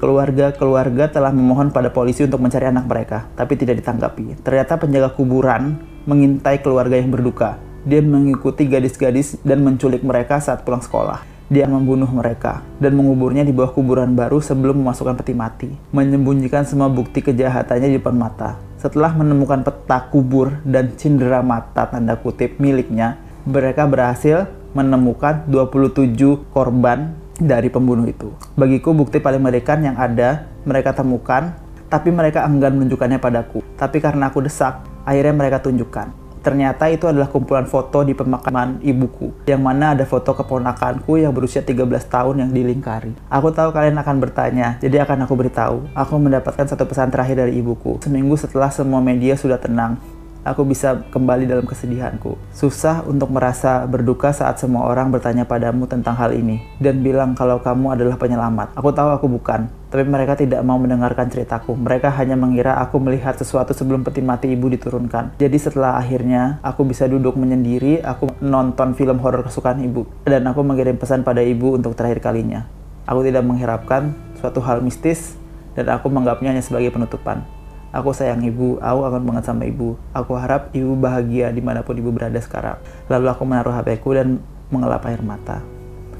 Keluarga-keluarga 0.00 1.12
telah 1.12 1.28
memohon 1.28 1.68
pada 1.76 1.92
polisi 1.92 2.24
untuk 2.24 2.40
mencari 2.40 2.72
anak 2.72 2.88
mereka, 2.88 3.28
tapi 3.36 3.52
tidak 3.60 3.84
ditanggapi. 3.84 4.40
Ternyata 4.40 4.80
penjaga 4.80 5.12
kuburan 5.12 5.76
mengintai 6.08 6.64
keluarga 6.64 6.96
yang 6.96 7.12
berduka. 7.12 7.60
Dia 7.84 8.00
mengikuti 8.00 8.64
gadis-gadis 8.64 9.36
dan 9.44 9.60
menculik 9.60 10.00
mereka 10.00 10.40
saat 10.40 10.64
pulang 10.64 10.80
sekolah 10.80 11.39
dia 11.50 11.66
membunuh 11.66 12.06
mereka 12.06 12.62
dan 12.78 12.94
menguburnya 12.94 13.42
di 13.42 13.50
bawah 13.50 13.74
kuburan 13.74 14.14
baru 14.14 14.38
sebelum 14.38 14.86
memasukkan 14.86 15.18
peti 15.18 15.34
mati, 15.34 15.68
menyembunyikan 15.90 16.62
semua 16.62 16.86
bukti 16.86 17.26
kejahatannya 17.26 17.90
di 17.90 17.98
depan 17.98 18.14
mata. 18.14 18.54
Setelah 18.78 19.10
menemukan 19.12 19.66
peta 19.66 20.08
kubur 20.14 20.62
dan 20.62 20.94
cindera 20.94 21.42
mata 21.42 21.90
tanda 21.90 22.14
kutip 22.14 22.62
miliknya, 22.62 23.18
mereka 23.44 23.84
berhasil 23.90 24.46
menemukan 24.78 25.42
27 25.50 26.14
korban 26.54 27.18
dari 27.42 27.66
pembunuh 27.66 28.06
itu. 28.06 28.30
Bagiku 28.54 28.94
bukti 28.94 29.18
paling 29.18 29.42
mengerikan 29.42 29.82
yang 29.82 29.98
ada 29.98 30.46
mereka 30.62 30.94
temukan, 30.94 31.50
tapi 31.90 32.14
mereka 32.14 32.46
enggan 32.46 32.78
menunjukkannya 32.78 33.18
padaku. 33.18 33.58
Tapi 33.74 33.98
karena 33.98 34.30
aku 34.30 34.46
desak, 34.46 34.86
akhirnya 35.02 35.34
mereka 35.34 35.58
tunjukkan. 35.58 36.29
Ternyata 36.40 36.88
itu 36.88 37.04
adalah 37.04 37.28
kumpulan 37.28 37.68
foto 37.68 38.00
di 38.00 38.16
pemakaman 38.16 38.80
ibuku, 38.80 39.44
yang 39.44 39.60
mana 39.60 39.92
ada 39.92 40.08
foto 40.08 40.32
keponakanku 40.32 41.20
yang 41.20 41.36
berusia 41.36 41.60
13 41.60 41.84
tahun 42.08 42.48
yang 42.48 42.50
dilingkari. 42.50 43.12
Aku 43.28 43.52
tahu 43.52 43.76
kalian 43.76 44.00
akan 44.00 44.16
bertanya, 44.24 44.80
jadi 44.80 45.04
akan 45.04 45.28
aku 45.28 45.36
beritahu. 45.36 45.84
Aku 45.92 46.16
mendapatkan 46.16 46.64
satu 46.64 46.88
pesan 46.88 47.12
terakhir 47.12 47.44
dari 47.44 47.60
ibuku. 47.60 48.00
Seminggu 48.00 48.40
setelah 48.40 48.72
semua 48.72 49.04
media 49.04 49.36
sudah 49.36 49.60
tenang, 49.60 50.00
aku 50.44 50.64
bisa 50.64 51.04
kembali 51.12 51.44
dalam 51.44 51.66
kesedihanku. 51.68 52.36
Susah 52.52 53.04
untuk 53.04 53.28
merasa 53.32 53.84
berduka 53.84 54.32
saat 54.32 54.56
semua 54.60 54.88
orang 54.88 55.12
bertanya 55.12 55.44
padamu 55.44 55.84
tentang 55.84 56.16
hal 56.16 56.32
ini 56.32 56.60
dan 56.80 57.04
bilang 57.04 57.36
kalau 57.36 57.60
kamu 57.60 57.96
adalah 57.96 58.16
penyelamat. 58.16 58.76
Aku 58.76 58.90
tahu 58.92 59.08
aku 59.12 59.26
bukan, 59.28 59.68
tapi 59.92 60.04
mereka 60.06 60.38
tidak 60.38 60.62
mau 60.64 60.80
mendengarkan 60.80 61.28
ceritaku. 61.28 61.76
Mereka 61.76 62.08
hanya 62.16 62.38
mengira 62.38 62.78
aku 62.80 62.96
melihat 63.02 63.36
sesuatu 63.36 63.76
sebelum 63.76 64.06
peti 64.06 64.22
mati 64.24 64.52
ibu 64.52 64.70
diturunkan. 64.70 65.36
Jadi 65.36 65.56
setelah 65.58 65.98
akhirnya 66.00 66.62
aku 66.64 66.86
bisa 66.88 67.04
duduk 67.10 67.36
menyendiri, 67.36 68.00
aku 68.00 68.30
nonton 68.40 68.96
film 68.96 69.20
horor 69.20 69.44
kesukaan 69.44 69.82
ibu 69.84 70.08
dan 70.24 70.46
aku 70.48 70.64
mengirim 70.64 70.96
pesan 70.96 71.26
pada 71.26 71.44
ibu 71.44 71.76
untuk 71.76 71.92
terakhir 71.98 72.24
kalinya. 72.24 72.64
Aku 73.04 73.26
tidak 73.26 73.42
mengharapkan 73.42 74.14
suatu 74.38 74.62
hal 74.62 74.80
mistis 74.80 75.34
dan 75.74 75.90
aku 75.90 76.06
menganggapnya 76.10 76.54
hanya 76.54 76.64
sebagai 76.64 76.94
penutupan. 76.94 77.59
Aku 77.90 78.14
sayang 78.14 78.46
ibu, 78.46 78.78
aku 78.78 79.00
akan 79.02 79.22
banget 79.26 79.44
sama 79.50 79.66
ibu. 79.66 79.98
Aku 80.14 80.38
harap 80.38 80.70
ibu 80.70 80.94
bahagia 80.94 81.50
di 81.50 81.58
mana 81.58 81.82
pun 81.82 81.98
ibu 81.98 82.14
berada 82.14 82.38
sekarang. 82.38 82.78
Lalu 83.10 83.26
aku 83.34 83.42
menaruh 83.42 83.74
HP 83.74 83.98
ku 83.98 84.14
dan 84.14 84.38
mengelap 84.70 85.02
air 85.10 85.18
mata. 85.26 85.58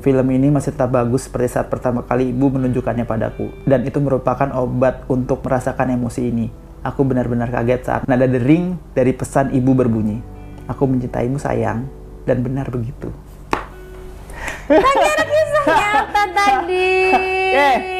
Film 0.02 0.26
ini 0.34 0.50
masih 0.50 0.74
tetap 0.74 0.90
bagus 0.90 1.30
seperti 1.30 1.54
saat 1.54 1.70
pertama 1.70 2.02
kali 2.02 2.34
ibu 2.34 2.50
menunjukkannya 2.50 3.06
padaku. 3.06 3.54
Dan 3.62 3.86
itu 3.86 4.02
merupakan 4.02 4.50
obat 4.58 5.06
untuk 5.06 5.46
merasakan 5.46 5.94
emosi 5.94 6.22
ini. 6.26 6.50
Aku 6.82 7.06
benar-benar 7.06 7.54
kaget 7.54 7.86
saat 7.86 8.02
nada 8.10 8.26
dering 8.26 8.74
dari 8.90 9.14
pesan 9.14 9.54
ibu 9.54 9.70
berbunyi. 9.70 10.18
Aku 10.66 10.90
mencintaimu 10.90 11.38
sayang, 11.38 11.86
dan 12.26 12.42
benar 12.42 12.66
begitu. 12.66 13.14
Tadi 14.70 15.06
ada 15.06 15.24
kisah 15.26 15.64
nyata 15.66 16.24
tadi. 16.34 16.90
Eh, 17.50 17.99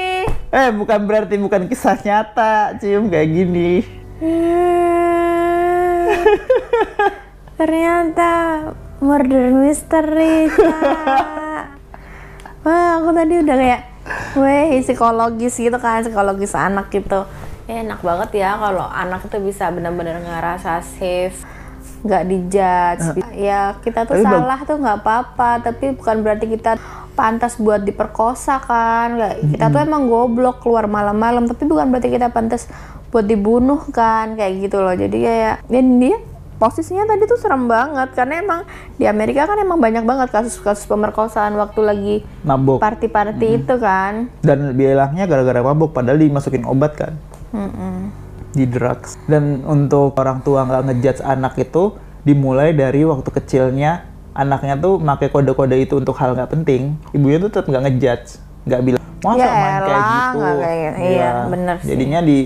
eh 0.50 0.74
bukan 0.74 1.06
berarti 1.06 1.38
bukan 1.38 1.70
kisah 1.70 1.94
nyata, 2.02 2.74
cium 2.82 3.06
kayak 3.06 3.30
gini. 3.30 3.86
Ternyata 7.54 8.32
murder 8.98 9.54
mystery. 9.54 10.50
Wah, 12.60 13.00
aku 13.00 13.14
tadi 13.14 13.34
udah 13.40 13.56
kayak, 13.56 13.82
weh 14.36 14.82
psikologis 14.82 15.54
gitu 15.54 15.78
kan, 15.78 16.02
psikologis 16.02 16.58
anak 16.58 16.90
gitu. 16.90 17.24
Ya, 17.70 17.86
enak 17.86 18.02
banget 18.02 18.42
ya 18.42 18.58
kalau 18.58 18.90
anak 18.90 19.30
itu 19.30 19.38
bisa 19.38 19.70
benar-benar 19.70 20.18
ngerasa 20.18 20.82
safe, 20.82 21.46
nggak 22.02 22.24
dijudge. 22.26 23.06
Ya 23.38 23.78
kita 23.80 24.02
tuh 24.02 24.18
salah 24.20 24.60
tuh 24.66 24.82
nggak 24.82 24.98
apa-apa, 24.98 25.62
tapi 25.62 25.94
bukan 25.94 26.26
berarti 26.26 26.50
kita 26.50 26.74
pantas 27.14 27.56
buat 27.56 27.82
diperkosa 27.82 28.60
kan. 28.62 29.18
Nggak- 29.18 29.36
kita 29.54 29.66
tuh 29.70 29.80
emang 29.80 30.06
goblok 30.06 30.62
keluar 30.62 30.86
malam-malam, 30.86 31.46
tapi 31.46 31.66
bukan 31.66 31.90
berarti 31.90 32.08
kita 32.10 32.30
pantas 32.30 32.66
buat 33.10 33.26
dibunuh 33.26 33.82
kan, 33.90 34.38
kayak 34.38 34.70
gitu 34.70 34.78
loh. 34.78 34.94
Jadi 34.94 35.18
kayak, 35.18 35.66
dan 35.66 35.98
dia 35.98 36.18
posisinya 36.60 37.08
tadi 37.08 37.24
tuh 37.24 37.40
serem 37.40 37.64
banget 37.64 38.12
karena 38.12 38.44
emang 38.44 38.60
di 39.00 39.08
Amerika 39.08 39.48
kan 39.48 39.56
emang 39.56 39.80
banyak 39.80 40.04
banget 40.04 40.28
kasus-kasus 40.28 40.84
pemerkosaan 40.84 41.56
waktu 41.56 41.80
lagi 41.80 42.16
Mabuk. 42.44 42.84
party-party 42.84 43.64
itu 43.64 43.74
kan. 43.80 44.28
Dan 44.44 44.76
bilangnya 44.76 45.24
gara-gara 45.24 45.64
mabuk, 45.64 45.96
padahal 45.96 46.20
dimasukin 46.20 46.68
obat 46.68 46.94
kan. 47.00 47.16
Mm-mm. 47.50 48.14
di 48.50 48.66
drugs 48.66 49.14
dan 49.30 49.62
untuk 49.62 50.14
orang 50.18 50.42
tua 50.42 50.66
nggak 50.66 50.82
ngejudge 50.90 51.22
anak 51.22 51.54
itu 51.54 51.94
dimulai 52.26 52.74
dari 52.74 53.06
waktu 53.06 53.30
kecilnya 53.30 54.09
anaknya 54.40 54.74
tuh 54.74 54.96
pakai 54.96 55.28
kode-kode 55.28 55.76
itu 55.76 56.00
untuk 56.00 56.16
hal 56.16 56.32
nggak 56.32 56.50
penting 56.50 56.96
ibunya 57.12 57.36
tuh 57.38 57.52
tetap 57.52 57.68
nggak 57.68 57.82
ngejudge 57.86 58.28
nggak 58.64 58.80
bilang 58.82 59.04
masa 59.20 59.36
Ya 59.36 59.52
main 59.52 59.72
kayak 59.78 60.02
gitu. 60.08 60.40
kayak 60.40 60.78
gitu." 60.80 60.98
Iya, 61.04 61.30
bener 61.46 61.74
sih. 61.84 61.88
jadinya 61.92 62.20
di 62.20 62.38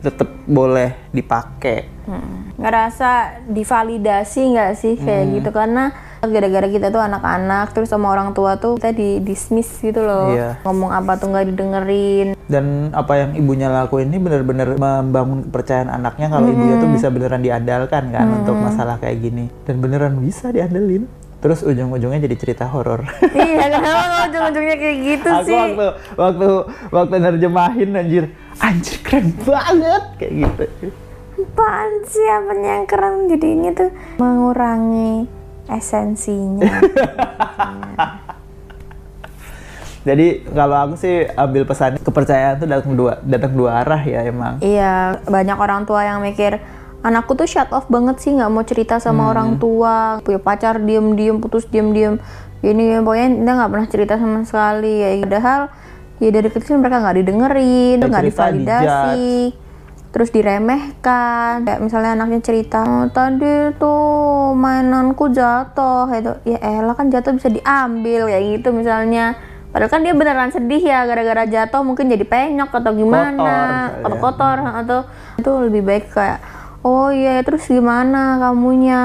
tetap 0.00 0.28
boleh 0.44 0.90
dipakai 1.10 1.88
Mm. 2.04 2.60
ngerasa 2.60 3.10
divalidasi 3.48 4.40
nggak 4.52 4.72
sih 4.76 5.00
kayak 5.00 5.40
gitu? 5.40 5.48
Karena 5.48 5.88
gara-gara 6.20 6.68
kita 6.68 6.88
tuh 6.88 7.00
anak-anak 7.00 7.72
terus 7.72 7.88
sama 7.88 8.12
orang 8.12 8.36
tua 8.36 8.56
tuh 8.56 8.76
kita 8.76 8.92
di 8.92 9.20
dismiss 9.20 9.80
gitu 9.80 10.04
loh. 10.04 10.28
Iya. 10.28 10.60
ngomong 10.60 10.92
apa 10.92 11.16
tuh 11.16 11.32
nggak 11.32 11.48
didengerin. 11.48 12.36
Dan 12.44 12.92
apa 12.92 13.24
yang 13.24 13.30
ibunya 13.32 13.72
lakuin 13.72 14.12
ini 14.12 14.20
benar-benar 14.20 14.76
membangun 14.76 15.48
kepercayaan 15.48 15.88
anaknya 15.88 16.28
kalau 16.28 16.44
ibunya 16.44 16.76
tuh 16.76 16.92
bisa 16.92 17.08
beneran 17.08 17.40
diandalkan 17.40 18.12
kan 18.12 18.26
untuk 18.28 18.56
masalah 18.56 19.00
kayak 19.00 19.24
gini. 19.24 19.48
Dan 19.64 19.80
beneran 19.80 20.20
bisa 20.20 20.52
diandelin 20.52 21.08
terus 21.44 21.60
ujung-ujungnya 21.60 22.24
jadi 22.24 22.36
cerita 22.40 22.64
horor. 22.72 23.04
Iya 23.36 23.68
kenapa 23.68 24.32
ujung-ujungnya 24.32 24.76
kayak 24.80 24.96
gitu 25.04 25.28
aku 25.28 25.44
sih? 25.44 25.52
waktu 25.60 25.86
waktu 26.16 26.48
waktu 26.88 27.14
nerjemahin 27.20 27.90
anjir. 27.92 28.24
Anjir 28.56 28.96
keren 29.04 29.36
banget. 29.44 30.02
Kayak 30.16 30.32
gitu. 30.40 30.64
Apaan 31.44 31.92
sih 32.08 32.24
apanya 32.32 32.80
yang 32.80 32.86
keren? 32.88 33.28
Jadi 33.28 33.46
ini 33.60 33.68
tuh 33.76 33.92
mengurangi 34.16 35.28
esensinya. 35.68 36.64
Jadi 40.08 40.48
kalau 40.48 40.76
aku 40.88 40.94
sih 41.00 41.28
ambil 41.32 41.64
pesan 41.68 41.96
kepercayaan 42.00 42.60
tuh 42.60 42.68
datang 42.68 42.92
dua 42.92 43.12
datang 43.24 43.52
dua 43.52 43.84
arah 43.84 44.00
ya 44.00 44.20
emang. 44.24 44.60
Iya, 44.64 45.20
banyak 45.28 45.56
orang 45.60 45.84
tua 45.84 46.08
yang 46.08 46.24
mikir 46.24 46.60
anakku 47.04 47.36
tuh 47.36 47.44
shut 47.44 47.68
off 47.70 47.84
banget 47.86 48.16
sih 48.18 48.32
nggak 48.32 48.48
mau 48.48 48.64
cerita 48.64 48.96
Hmm. 48.96 49.04
sama 49.04 49.22
orang 49.28 49.60
tua, 49.60 50.24
punya 50.24 50.40
pacar 50.40 50.80
diem-diem, 50.80 51.36
putus 51.36 51.68
diem-diem. 51.68 52.16
Ini 52.64 53.04
pokoknya 53.04 53.28
dia 53.44 53.52
nggak 53.60 53.70
pernah 53.70 53.88
cerita 53.92 54.14
sama 54.16 54.40
sekali. 54.48 54.94
Ya, 54.96 55.08
padahal 55.20 55.60
ya 56.16 56.28
dari 56.32 56.48
kecil 56.48 56.80
mereka 56.80 57.04
nggak 57.04 57.16
didengerin, 57.20 57.98
Ya, 58.00 58.06
nggak 58.08 58.24
divalidasi, 58.24 59.52
terus 60.08 60.32
diremehkan. 60.32 61.68
Kayak 61.68 61.80
misalnya 61.84 62.10
anaknya 62.16 62.40
cerita, 62.40 62.80
"Oh, 62.80 63.06
tadi 63.12 63.76
tuh 63.76 64.56
mainanku 64.56 65.28
jatuh, 65.28 66.08
itu 66.08 66.32
ya 66.48 66.56
elah 66.56 66.96
kan 66.96 67.12
jatuh 67.12 67.36
bisa 67.36 67.52
diambil 67.52 68.32
kayak 68.32 68.44
gitu 68.56 68.72
misalnya. 68.72 69.36
Padahal 69.68 69.90
kan 69.90 70.06
dia 70.06 70.14
beneran 70.14 70.54
sedih 70.54 70.78
ya 70.78 71.02
gara-gara 71.02 71.44
jatuh 71.44 71.82
mungkin 71.82 72.06
jadi 72.06 72.22
penyok 72.22 72.70
atau 72.70 72.94
gimana 72.94 73.34
misalnya. 73.34 74.06
atau 74.06 74.16
kotor 74.22 74.56
atau 74.62 74.98
itu 75.34 75.50
lebih 75.66 75.82
baik 75.82 76.14
kayak 76.14 76.38
oh 76.84 77.08
iya 77.10 77.40
terus 77.40 77.64
gimana 77.66 78.38
kamunya? 78.38 79.02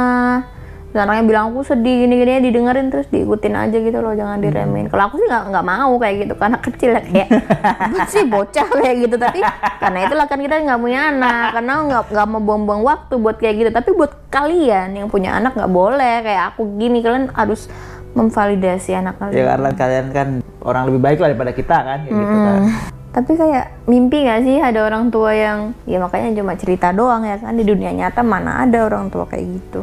Terus 0.90 1.06
anaknya 1.06 1.24
bilang 1.30 1.44
aku 1.54 1.62
sedih 1.62 2.06
gini 2.06 2.18
gini 2.18 2.42
didengerin 2.50 2.90
terus 2.90 3.06
diikutin 3.14 3.54
aja 3.54 3.78
gitu 3.78 4.02
loh 4.02 4.18
jangan 4.18 4.42
diremehin. 4.42 4.90
Kalau 4.90 5.06
aku 5.06 5.22
sih 5.22 5.28
nggak 5.30 5.54
nggak 5.54 5.66
mau 5.66 5.94
kayak 6.02 6.16
gitu 6.26 6.34
karena 6.34 6.58
kecil 6.66 6.90
ya 6.98 7.02
kayak 7.06 7.30
"Apa 7.62 8.04
sih 8.10 8.26
bocah 8.26 8.68
kayak 8.82 8.96
gitu. 9.06 9.16
Tapi 9.22 9.40
karena 9.80 9.98
itulah 10.10 10.26
kan 10.26 10.40
kita 10.42 10.56
nggak 10.66 10.82
punya 10.82 11.00
anak 11.14 11.48
karena 11.56 11.74
nggak 11.86 12.04
nggak 12.10 12.28
mau 12.28 12.42
buang-buang 12.42 12.82
waktu 12.84 13.14
buat 13.22 13.38
kayak 13.38 13.56
gitu. 13.62 13.70
Tapi 13.70 13.90
buat 13.94 14.12
kalian 14.34 14.98
yang 14.98 15.08
punya 15.08 15.38
anak 15.38 15.54
nggak 15.54 15.72
boleh 15.72 16.16
kayak 16.26 16.44
aku 16.54 16.66
gini 16.82 17.06
kalian 17.06 17.30
harus 17.38 17.70
memvalidasi 18.18 18.98
anak 18.98 19.22
kalian. 19.22 19.38
Ya 19.38 19.44
karena 19.46 19.70
kalian 19.78 20.08
kan 20.10 20.28
orang 20.66 20.90
lebih 20.90 21.02
baik 21.06 21.18
lah 21.22 21.30
daripada 21.32 21.54
kita 21.54 21.78
kan 21.86 22.00
kayak 22.04 22.18
gitu 22.18 22.36
kan 22.36 22.62
Tapi 23.10 23.32
kayak 23.34 23.90
mimpi 23.90 24.22
gak 24.22 24.46
sih 24.46 24.62
ada 24.62 24.86
orang 24.86 25.10
tua 25.10 25.34
yang 25.34 25.74
ya 25.90 25.98
makanya 25.98 26.42
cuma 26.42 26.54
cerita 26.54 26.94
doang 26.94 27.26
ya 27.26 27.42
kan 27.42 27.58
di 27.58 27.66
dunia 27.66 27.90
nyata 27.90 28.22
mana 28.22 28.62
ada 28.62 28.86
orang 28.86 29.10
tua 29.10 29.26
kayak 29.26 29.50
gitu 29.50 29.82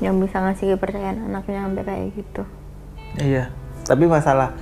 yang 0.00 0.16
bisa 0.16 0.40
ngasih 0.40 0.80
kepercayaan 0.80 1.28
anaknya 1.28 1.68
sampai 1.68 1.84
kayak 1.84 2.06
gitu. 2.16 2.42
iya 3.20 3.52
tapi 3.84 4.08
masalah 4.08 4.56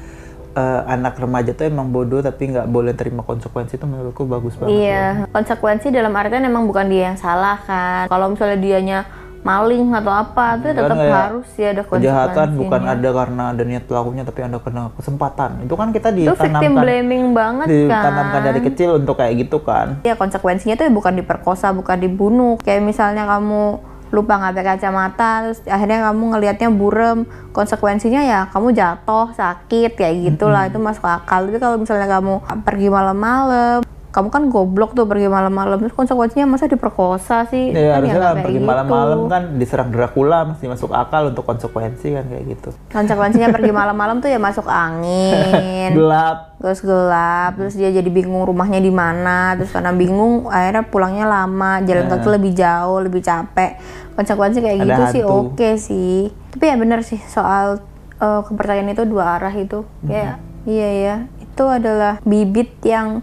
eh, 0.58 0.80
anak 0.90 1.14
remaja 1.14 1.54
tuh 1.54 1.70
emang 1.70 1.94
bodoh 1.94 2.18
tapi 2.18 2.50
nggak 2.50 2.66
boleh 2.66 2.90
terima 2.98 3.22
konsekuensi 3.22 3.78
itu 3.78 3.86
menurutku 3.86 4.26
bagus 4.26 4.58
banget 4.58 4.74
Iya, 4.74 5.30
konsekuensi 5.30 5.94
dalam 5.94 6.10
artian 6.18 6.42
emang 6.42 6.66
bukan 6.66 6.90
dia 6.90 7.14
yang 7.14 7.18
salah 7.20 7.62
kan. 7.62 8.10
Kalau 8.10 8.34
misalnya 8.34 8.58
dianya 8.58 8.98
maling 9.46 9.94
atau 9.94 10.12
apa, 10.12 10.58
itu 10.58 10.66
tetap 10.74 10.96
kayak 10.98 11.14
harus 11.14 11.48
ya 11.54 11.68
ada 11.70 11.82
konsekuensinya. 11.86 12.12
kejahatan 12.34 12.48
bukan 12.58 12.82
ada 12.84 13.08
karena 13.14 13.42
ada 13.54 13.62
niat 13.62 13.84
pelakunya 13.86 14.22
tapi 14.26 14.40
ada 14.44 14.58
karena 14.58 14.82
kesempatan 14.98 15.50
itu 15.62 15.74
kan 15.78 15.88
kita 15.94 16.08
Itu 16.10 16.34
victim 16.34 16.50
ditanamkan 16.50 16.82
blaming 16.82 17.24
banget 17.32 17.66
kan. 17.66 17.78
ditanamkan 17.86 18.40
dari 18.42 18.60
kecil 18.66 18.90
untuk 18.98 19.14
kayak 19.16 19.34
gitu 19.46 19.58
kan 19.62 20.02
Ya 20.02 20.14
konsekuensinya 20.14 20.74
tuh 20.74 20.90
bukan 20.90 21.14
diperkosa, 21.20 21.70
bukan 21.70 21.96
dibunuh. 22.00 22.58
Kayak 22.60 22.82
misalnya 22.84 23.24
kamu 23.28 23.78
lupa 24.08 24.40
nggak 24.40 24.52
pakai 24.56 24.66
kacamata, 24.76 25.30
terus 25.44 25.60
akhirnya 25.68 26.08
kamu 26.08 26.22
ngelihatnya 26.32 26.68
burem, 26.72 27.18
konsekuensinya 27.52 28.24
ya 28.24 28.40
kamu 28.48 28.72
jatuh, 28.72 29.36
sakit, 29.36 30.00
kayak 30.00 30.14
gitulah 30.32 30.64
itu 30.64 30.80
masuk 30.80 31.04
akal. 31.04 31.44
Tapi 31.44 31.60
kalau 31.60 31.76
misalnya 31.76 32.08
kamu 32.08 32.40
pergi 32.64 32.88
malam-malam, 32.88 33.84
kamu 34.08 34.28
kan 34.32 34.42
goblok 34.48 34.96
tuh 34.96 35.04
pergi 35.04 35.28
malam-malam. 35.28 35.76
Terus 35.84 35.92
konsekuensinya 35.92 36.48
masa 36.48 36.64
diperkosa 36.64 37.44
sih? 37.52 37.76
Ya, 37.76 38.00
kan 38.00 38.00
harusnya 38.00 38.16
nggak 38.16 38.24
kan 38.24 38.32
kayak 38.32 38.44
pergi 38.46 38.58
gitu. 38.58 38.68
malam-malam 38.68 39.20
kan 39.28 39.42
diserang 39.60 39.90
Dracula 39.92 40.38
mesti 40.48 40.64
masuk 40.64 40.90
akal 40.96 41.28
untuk 41.28 41.44
konsekuensi 41.44 42.06
kan 42.16 42.24
kayak 42.24 42.44
gitu. 42.56 42.70
konsekuensinya 42.88 43.48
pergi 43.56 43.72
malam-malam 43.72 44.24
tuh 44.24 44.32
ya 44.32 44.40
masuk 44.40 44.64
angin. 44.64 45.92
Gelap. 45.98 46.48
terus 46.58 46.82
gelap 46.82 47.54
terus 47.54 47.78
dia 47.78 47.86
jadi 47.94 48.10
bingung 48.10 48.42
rumahnya 48.48 48.80
di 48.82 48.90
mana. 48.90 49.54
Terus 49.60 49.70
karena 49.70 49.92
bingung 49.94 50.48
akhirnya 50.48 50.84
pulangnya 50.88 51.26
lama. 51.28 51.84
Jalan 51.84 52.08
kaki 52.08 52.28
lebih 52.32 52.52
jauh 52.56 52.98
lebih 53.04 53.20
capek. 53.20 53.78
Konsekuensi 54.16 54.58
kayak 54.58 54.78
Ada 54.82 54.86
gitu 54.88 55.02
sih 55.14 55.22
hantu. 55.22 55.38
oke 55.52 55.70
sih. 55.78 56.18
Tapi 56.56 56.64
ya 56.64 56.76
bener 56.80 57.00
sih 57.06 57.20
soal 57.28 57.78
eh, 58.18 58.40
kepercayaan 58.42 58.90
itu 58.90 59.04
dua 59.06 59.38
arah 59.38 59.54
itu. 59.54 59.84
Ya 60.08 60.40
iya 60.66 60.90
ya 60.90 61.16
itu 61.38 61.64
adalah 61.66 62.22
bibit 62.22 62.70
yang 62.86 63.22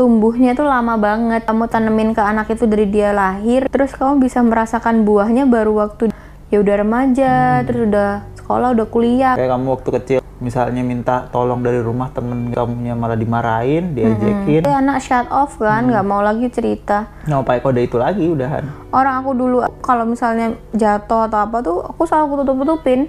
tumbuhnya 0.00 0.56
tuh 0.56 0.64
lama 0.64 0.96
banget. 0.96 1.44
Kamu 1.44 1.68
tanemin 1.68 2.16
ke 2.16 2.24
anak 2.24 2.48
itu 2.48 2.64
dari 2.64 2.88
dia 2.88 3.12
lahir 3.12 3.68
terus 3.68 3.92
kamu 3.92 4.24
bisa 4.24 4.40
merasakan 4.40 5.04
buahnya 5.04 5.44
baru 5.44 5.76
waktu 5.76 6.08
ya 6.48 6.64
udah 6.64 6.74
remaja 6.80 7.60
terus 7.68 7.84
udah 7.84 8.24
sekolah 8.40 8.72
udah 8.72 8.86
kuliah. 8.88 9.36
Kayak 9.36 9.52
kamu 9.60 9.66
waktu 9.76 9.90
kecil 10.00 10.18
misalnya 10.40 10.80
minta 10.80 11.28
tolong 11.28 11.60
dari 11.60 11.84
rumah 11.84 12.08
temen 12.16 12.48
kamunya 12.48 12.96
malah 12.96 13.12
dimarahin, 13.12 13.92
diajekin. 13.92 14.64
Eh, 14.64 14.72
anak 14.72 15.04
shut 15.04 15.28
off 15.28 15.60
kan 15.60 15.84
nggak 15.84 16.06
mau 16.08 16.24
lagi 16.24 16.48
cerita. 16.48 17.12
Nggak 17.28 17.60
kode 17.60 17.84
itu 17.84 18.00
lagi 18.00 18.24
udahan. 18.24 18.64
orang 18.96 19.20
aku 19.20 19.36
dulu 19.36 19.56
kalau 19.84 20.08
misalnya 20.08 20.56
jatuh 20.72 21.28
atau 21.28 21.44
apa 21.44 21.60
tuh 21.60 21.84
aku 21.84 22.08
selalu 22.08 22.24
aku 22.24 22.34
tutup 22.40 22.56
tutupin 22.64 23.00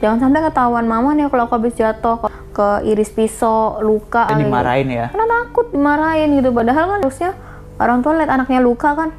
jangan 0.00 0.26
sampai 0.26 0.40
ketahuan 0.48 0.88
mama 0.88 1.12
nih 1.12 1.28
kalau 1.28 1.44
aku 1.44 1.60
habis 1.60 1.76
jatuh 1.76 2.16
ke, 2.50 2.84
iris 2.86 3.10
pisau 3.14 3.78
luka 3.80 4.26
gitu. 4.30 4.46
dimarahin 4.46 4.88
ya. 4.90 5.06
karena 5.14 5.26
takut 5.26 5.66
dimarahin 5.70 6.28
gitu. 6.38 6.50
Padahal 6.50 6.84
kan 6.90 6.98
harusnya 7.02 7.30
orang 7.78 7.98
tua 8.02 8.12
lihat 8.18 8.30
anaknya 8.30 8.60
luka 8.60 8.90
kan 8.92 9.10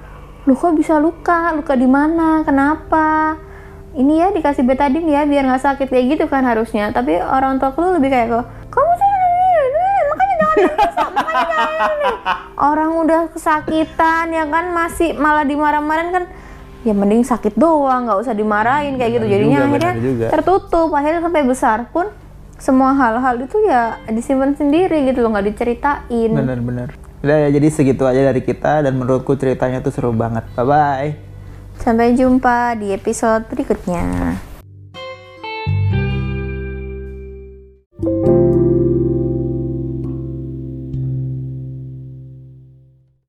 luka 0.45 0.67
bisa 0.75 1.00
luka? 1.00 1.55
Luka 1.55 1.73
di 1.73 1.88
mana? 1.88 2.43
Kenapa? 2.43 3.38
Ini 3.91 4.13
ya 4.23 4.27
dikasih 4.31 4.63
betadin 4.63 5.03
ya 5.07 5.27
biar 5.27 5.43
nggak 5.47 5.63
sakit 5.63 5.88
kayak 5.91 6.05
gitu 6.15 6.25
kan 6.31 6.43
harusnya. 6.47 6.91
Tapi 6.95 7.19
orang 7.19 7.59
tua 7.59 7.75
tuh 7.75 7.97
lebih 8.00 8.11
kayak 8.11 8.27
kok 8.31 8.45
kamu 8.71 8.91
sih 8.95 9.09
makanya 10.11 10.35
jangan 10.39 10.55
bisa 10.63 11.03
makanya 11.11 11.45
jangan 11.47 11.79
ini 11.91 12.13
orang 12.55 12.91
udah 13.03 13.21
kesakitan 13.35 14.25
ya 14.31 14.43
kan 14.47 14.65
masih 14.71 15.09
malah 15.15 15.43
dimarah-marahin 15.43 16.11
kan 16.15 16.23
ya 16.81 16.93
mending 16.97 17.21
sakit 17.21 17.53
doang 17.57 18.09
nggak 18.09 18.19
usah 18.21 18.33
dimarahin 18.33 18.97
kayak 18.97 19.21
gitu. 19.21 19.25
Jadinya 19.29 19.59
juga, 19.61 19.67
akhirnya 19.69 19.93
juga. 20.01 20.25
tertutup. 20.33 20.89
Akhirnya 20.93 21.21
sampai 21.21 21.41
besar 21.45 21.77
pun 21.93 22.09
semua 22.62 22.94
hal-hal 22.94 23.41
itu 23.41 23.58
ya 23.65 23.98
disimpan 24.06 24.53
sendiri 24.53 25.10
gitu 25.10 25.25
loh 25.25 25.34
nggak 25.34 25.50
diceritain 25.50 26.30
Bener-bener. 26.30 26.94
Udah 27.25 27.38
ya, 27.38 27.50
jadi 27.53 27.68
segitu 27.70 28.06
aja 28.06 28.34
dari 28.34 28.41
kita 28.41 28.86
dan 28.86 28.98
menurutku 28.98 29.34
ceritanya 29.38 29.82
tuh 29.82 29.94
seru 29.94 30.13
banget. 30.13 30.46
Bye-bye. 30.53 31.34
sampai 31.82 32.13
jumpa 32.13 32.77
di 32.77 32.94
episode 32.94 33.50
berikutnya 33.50 34.38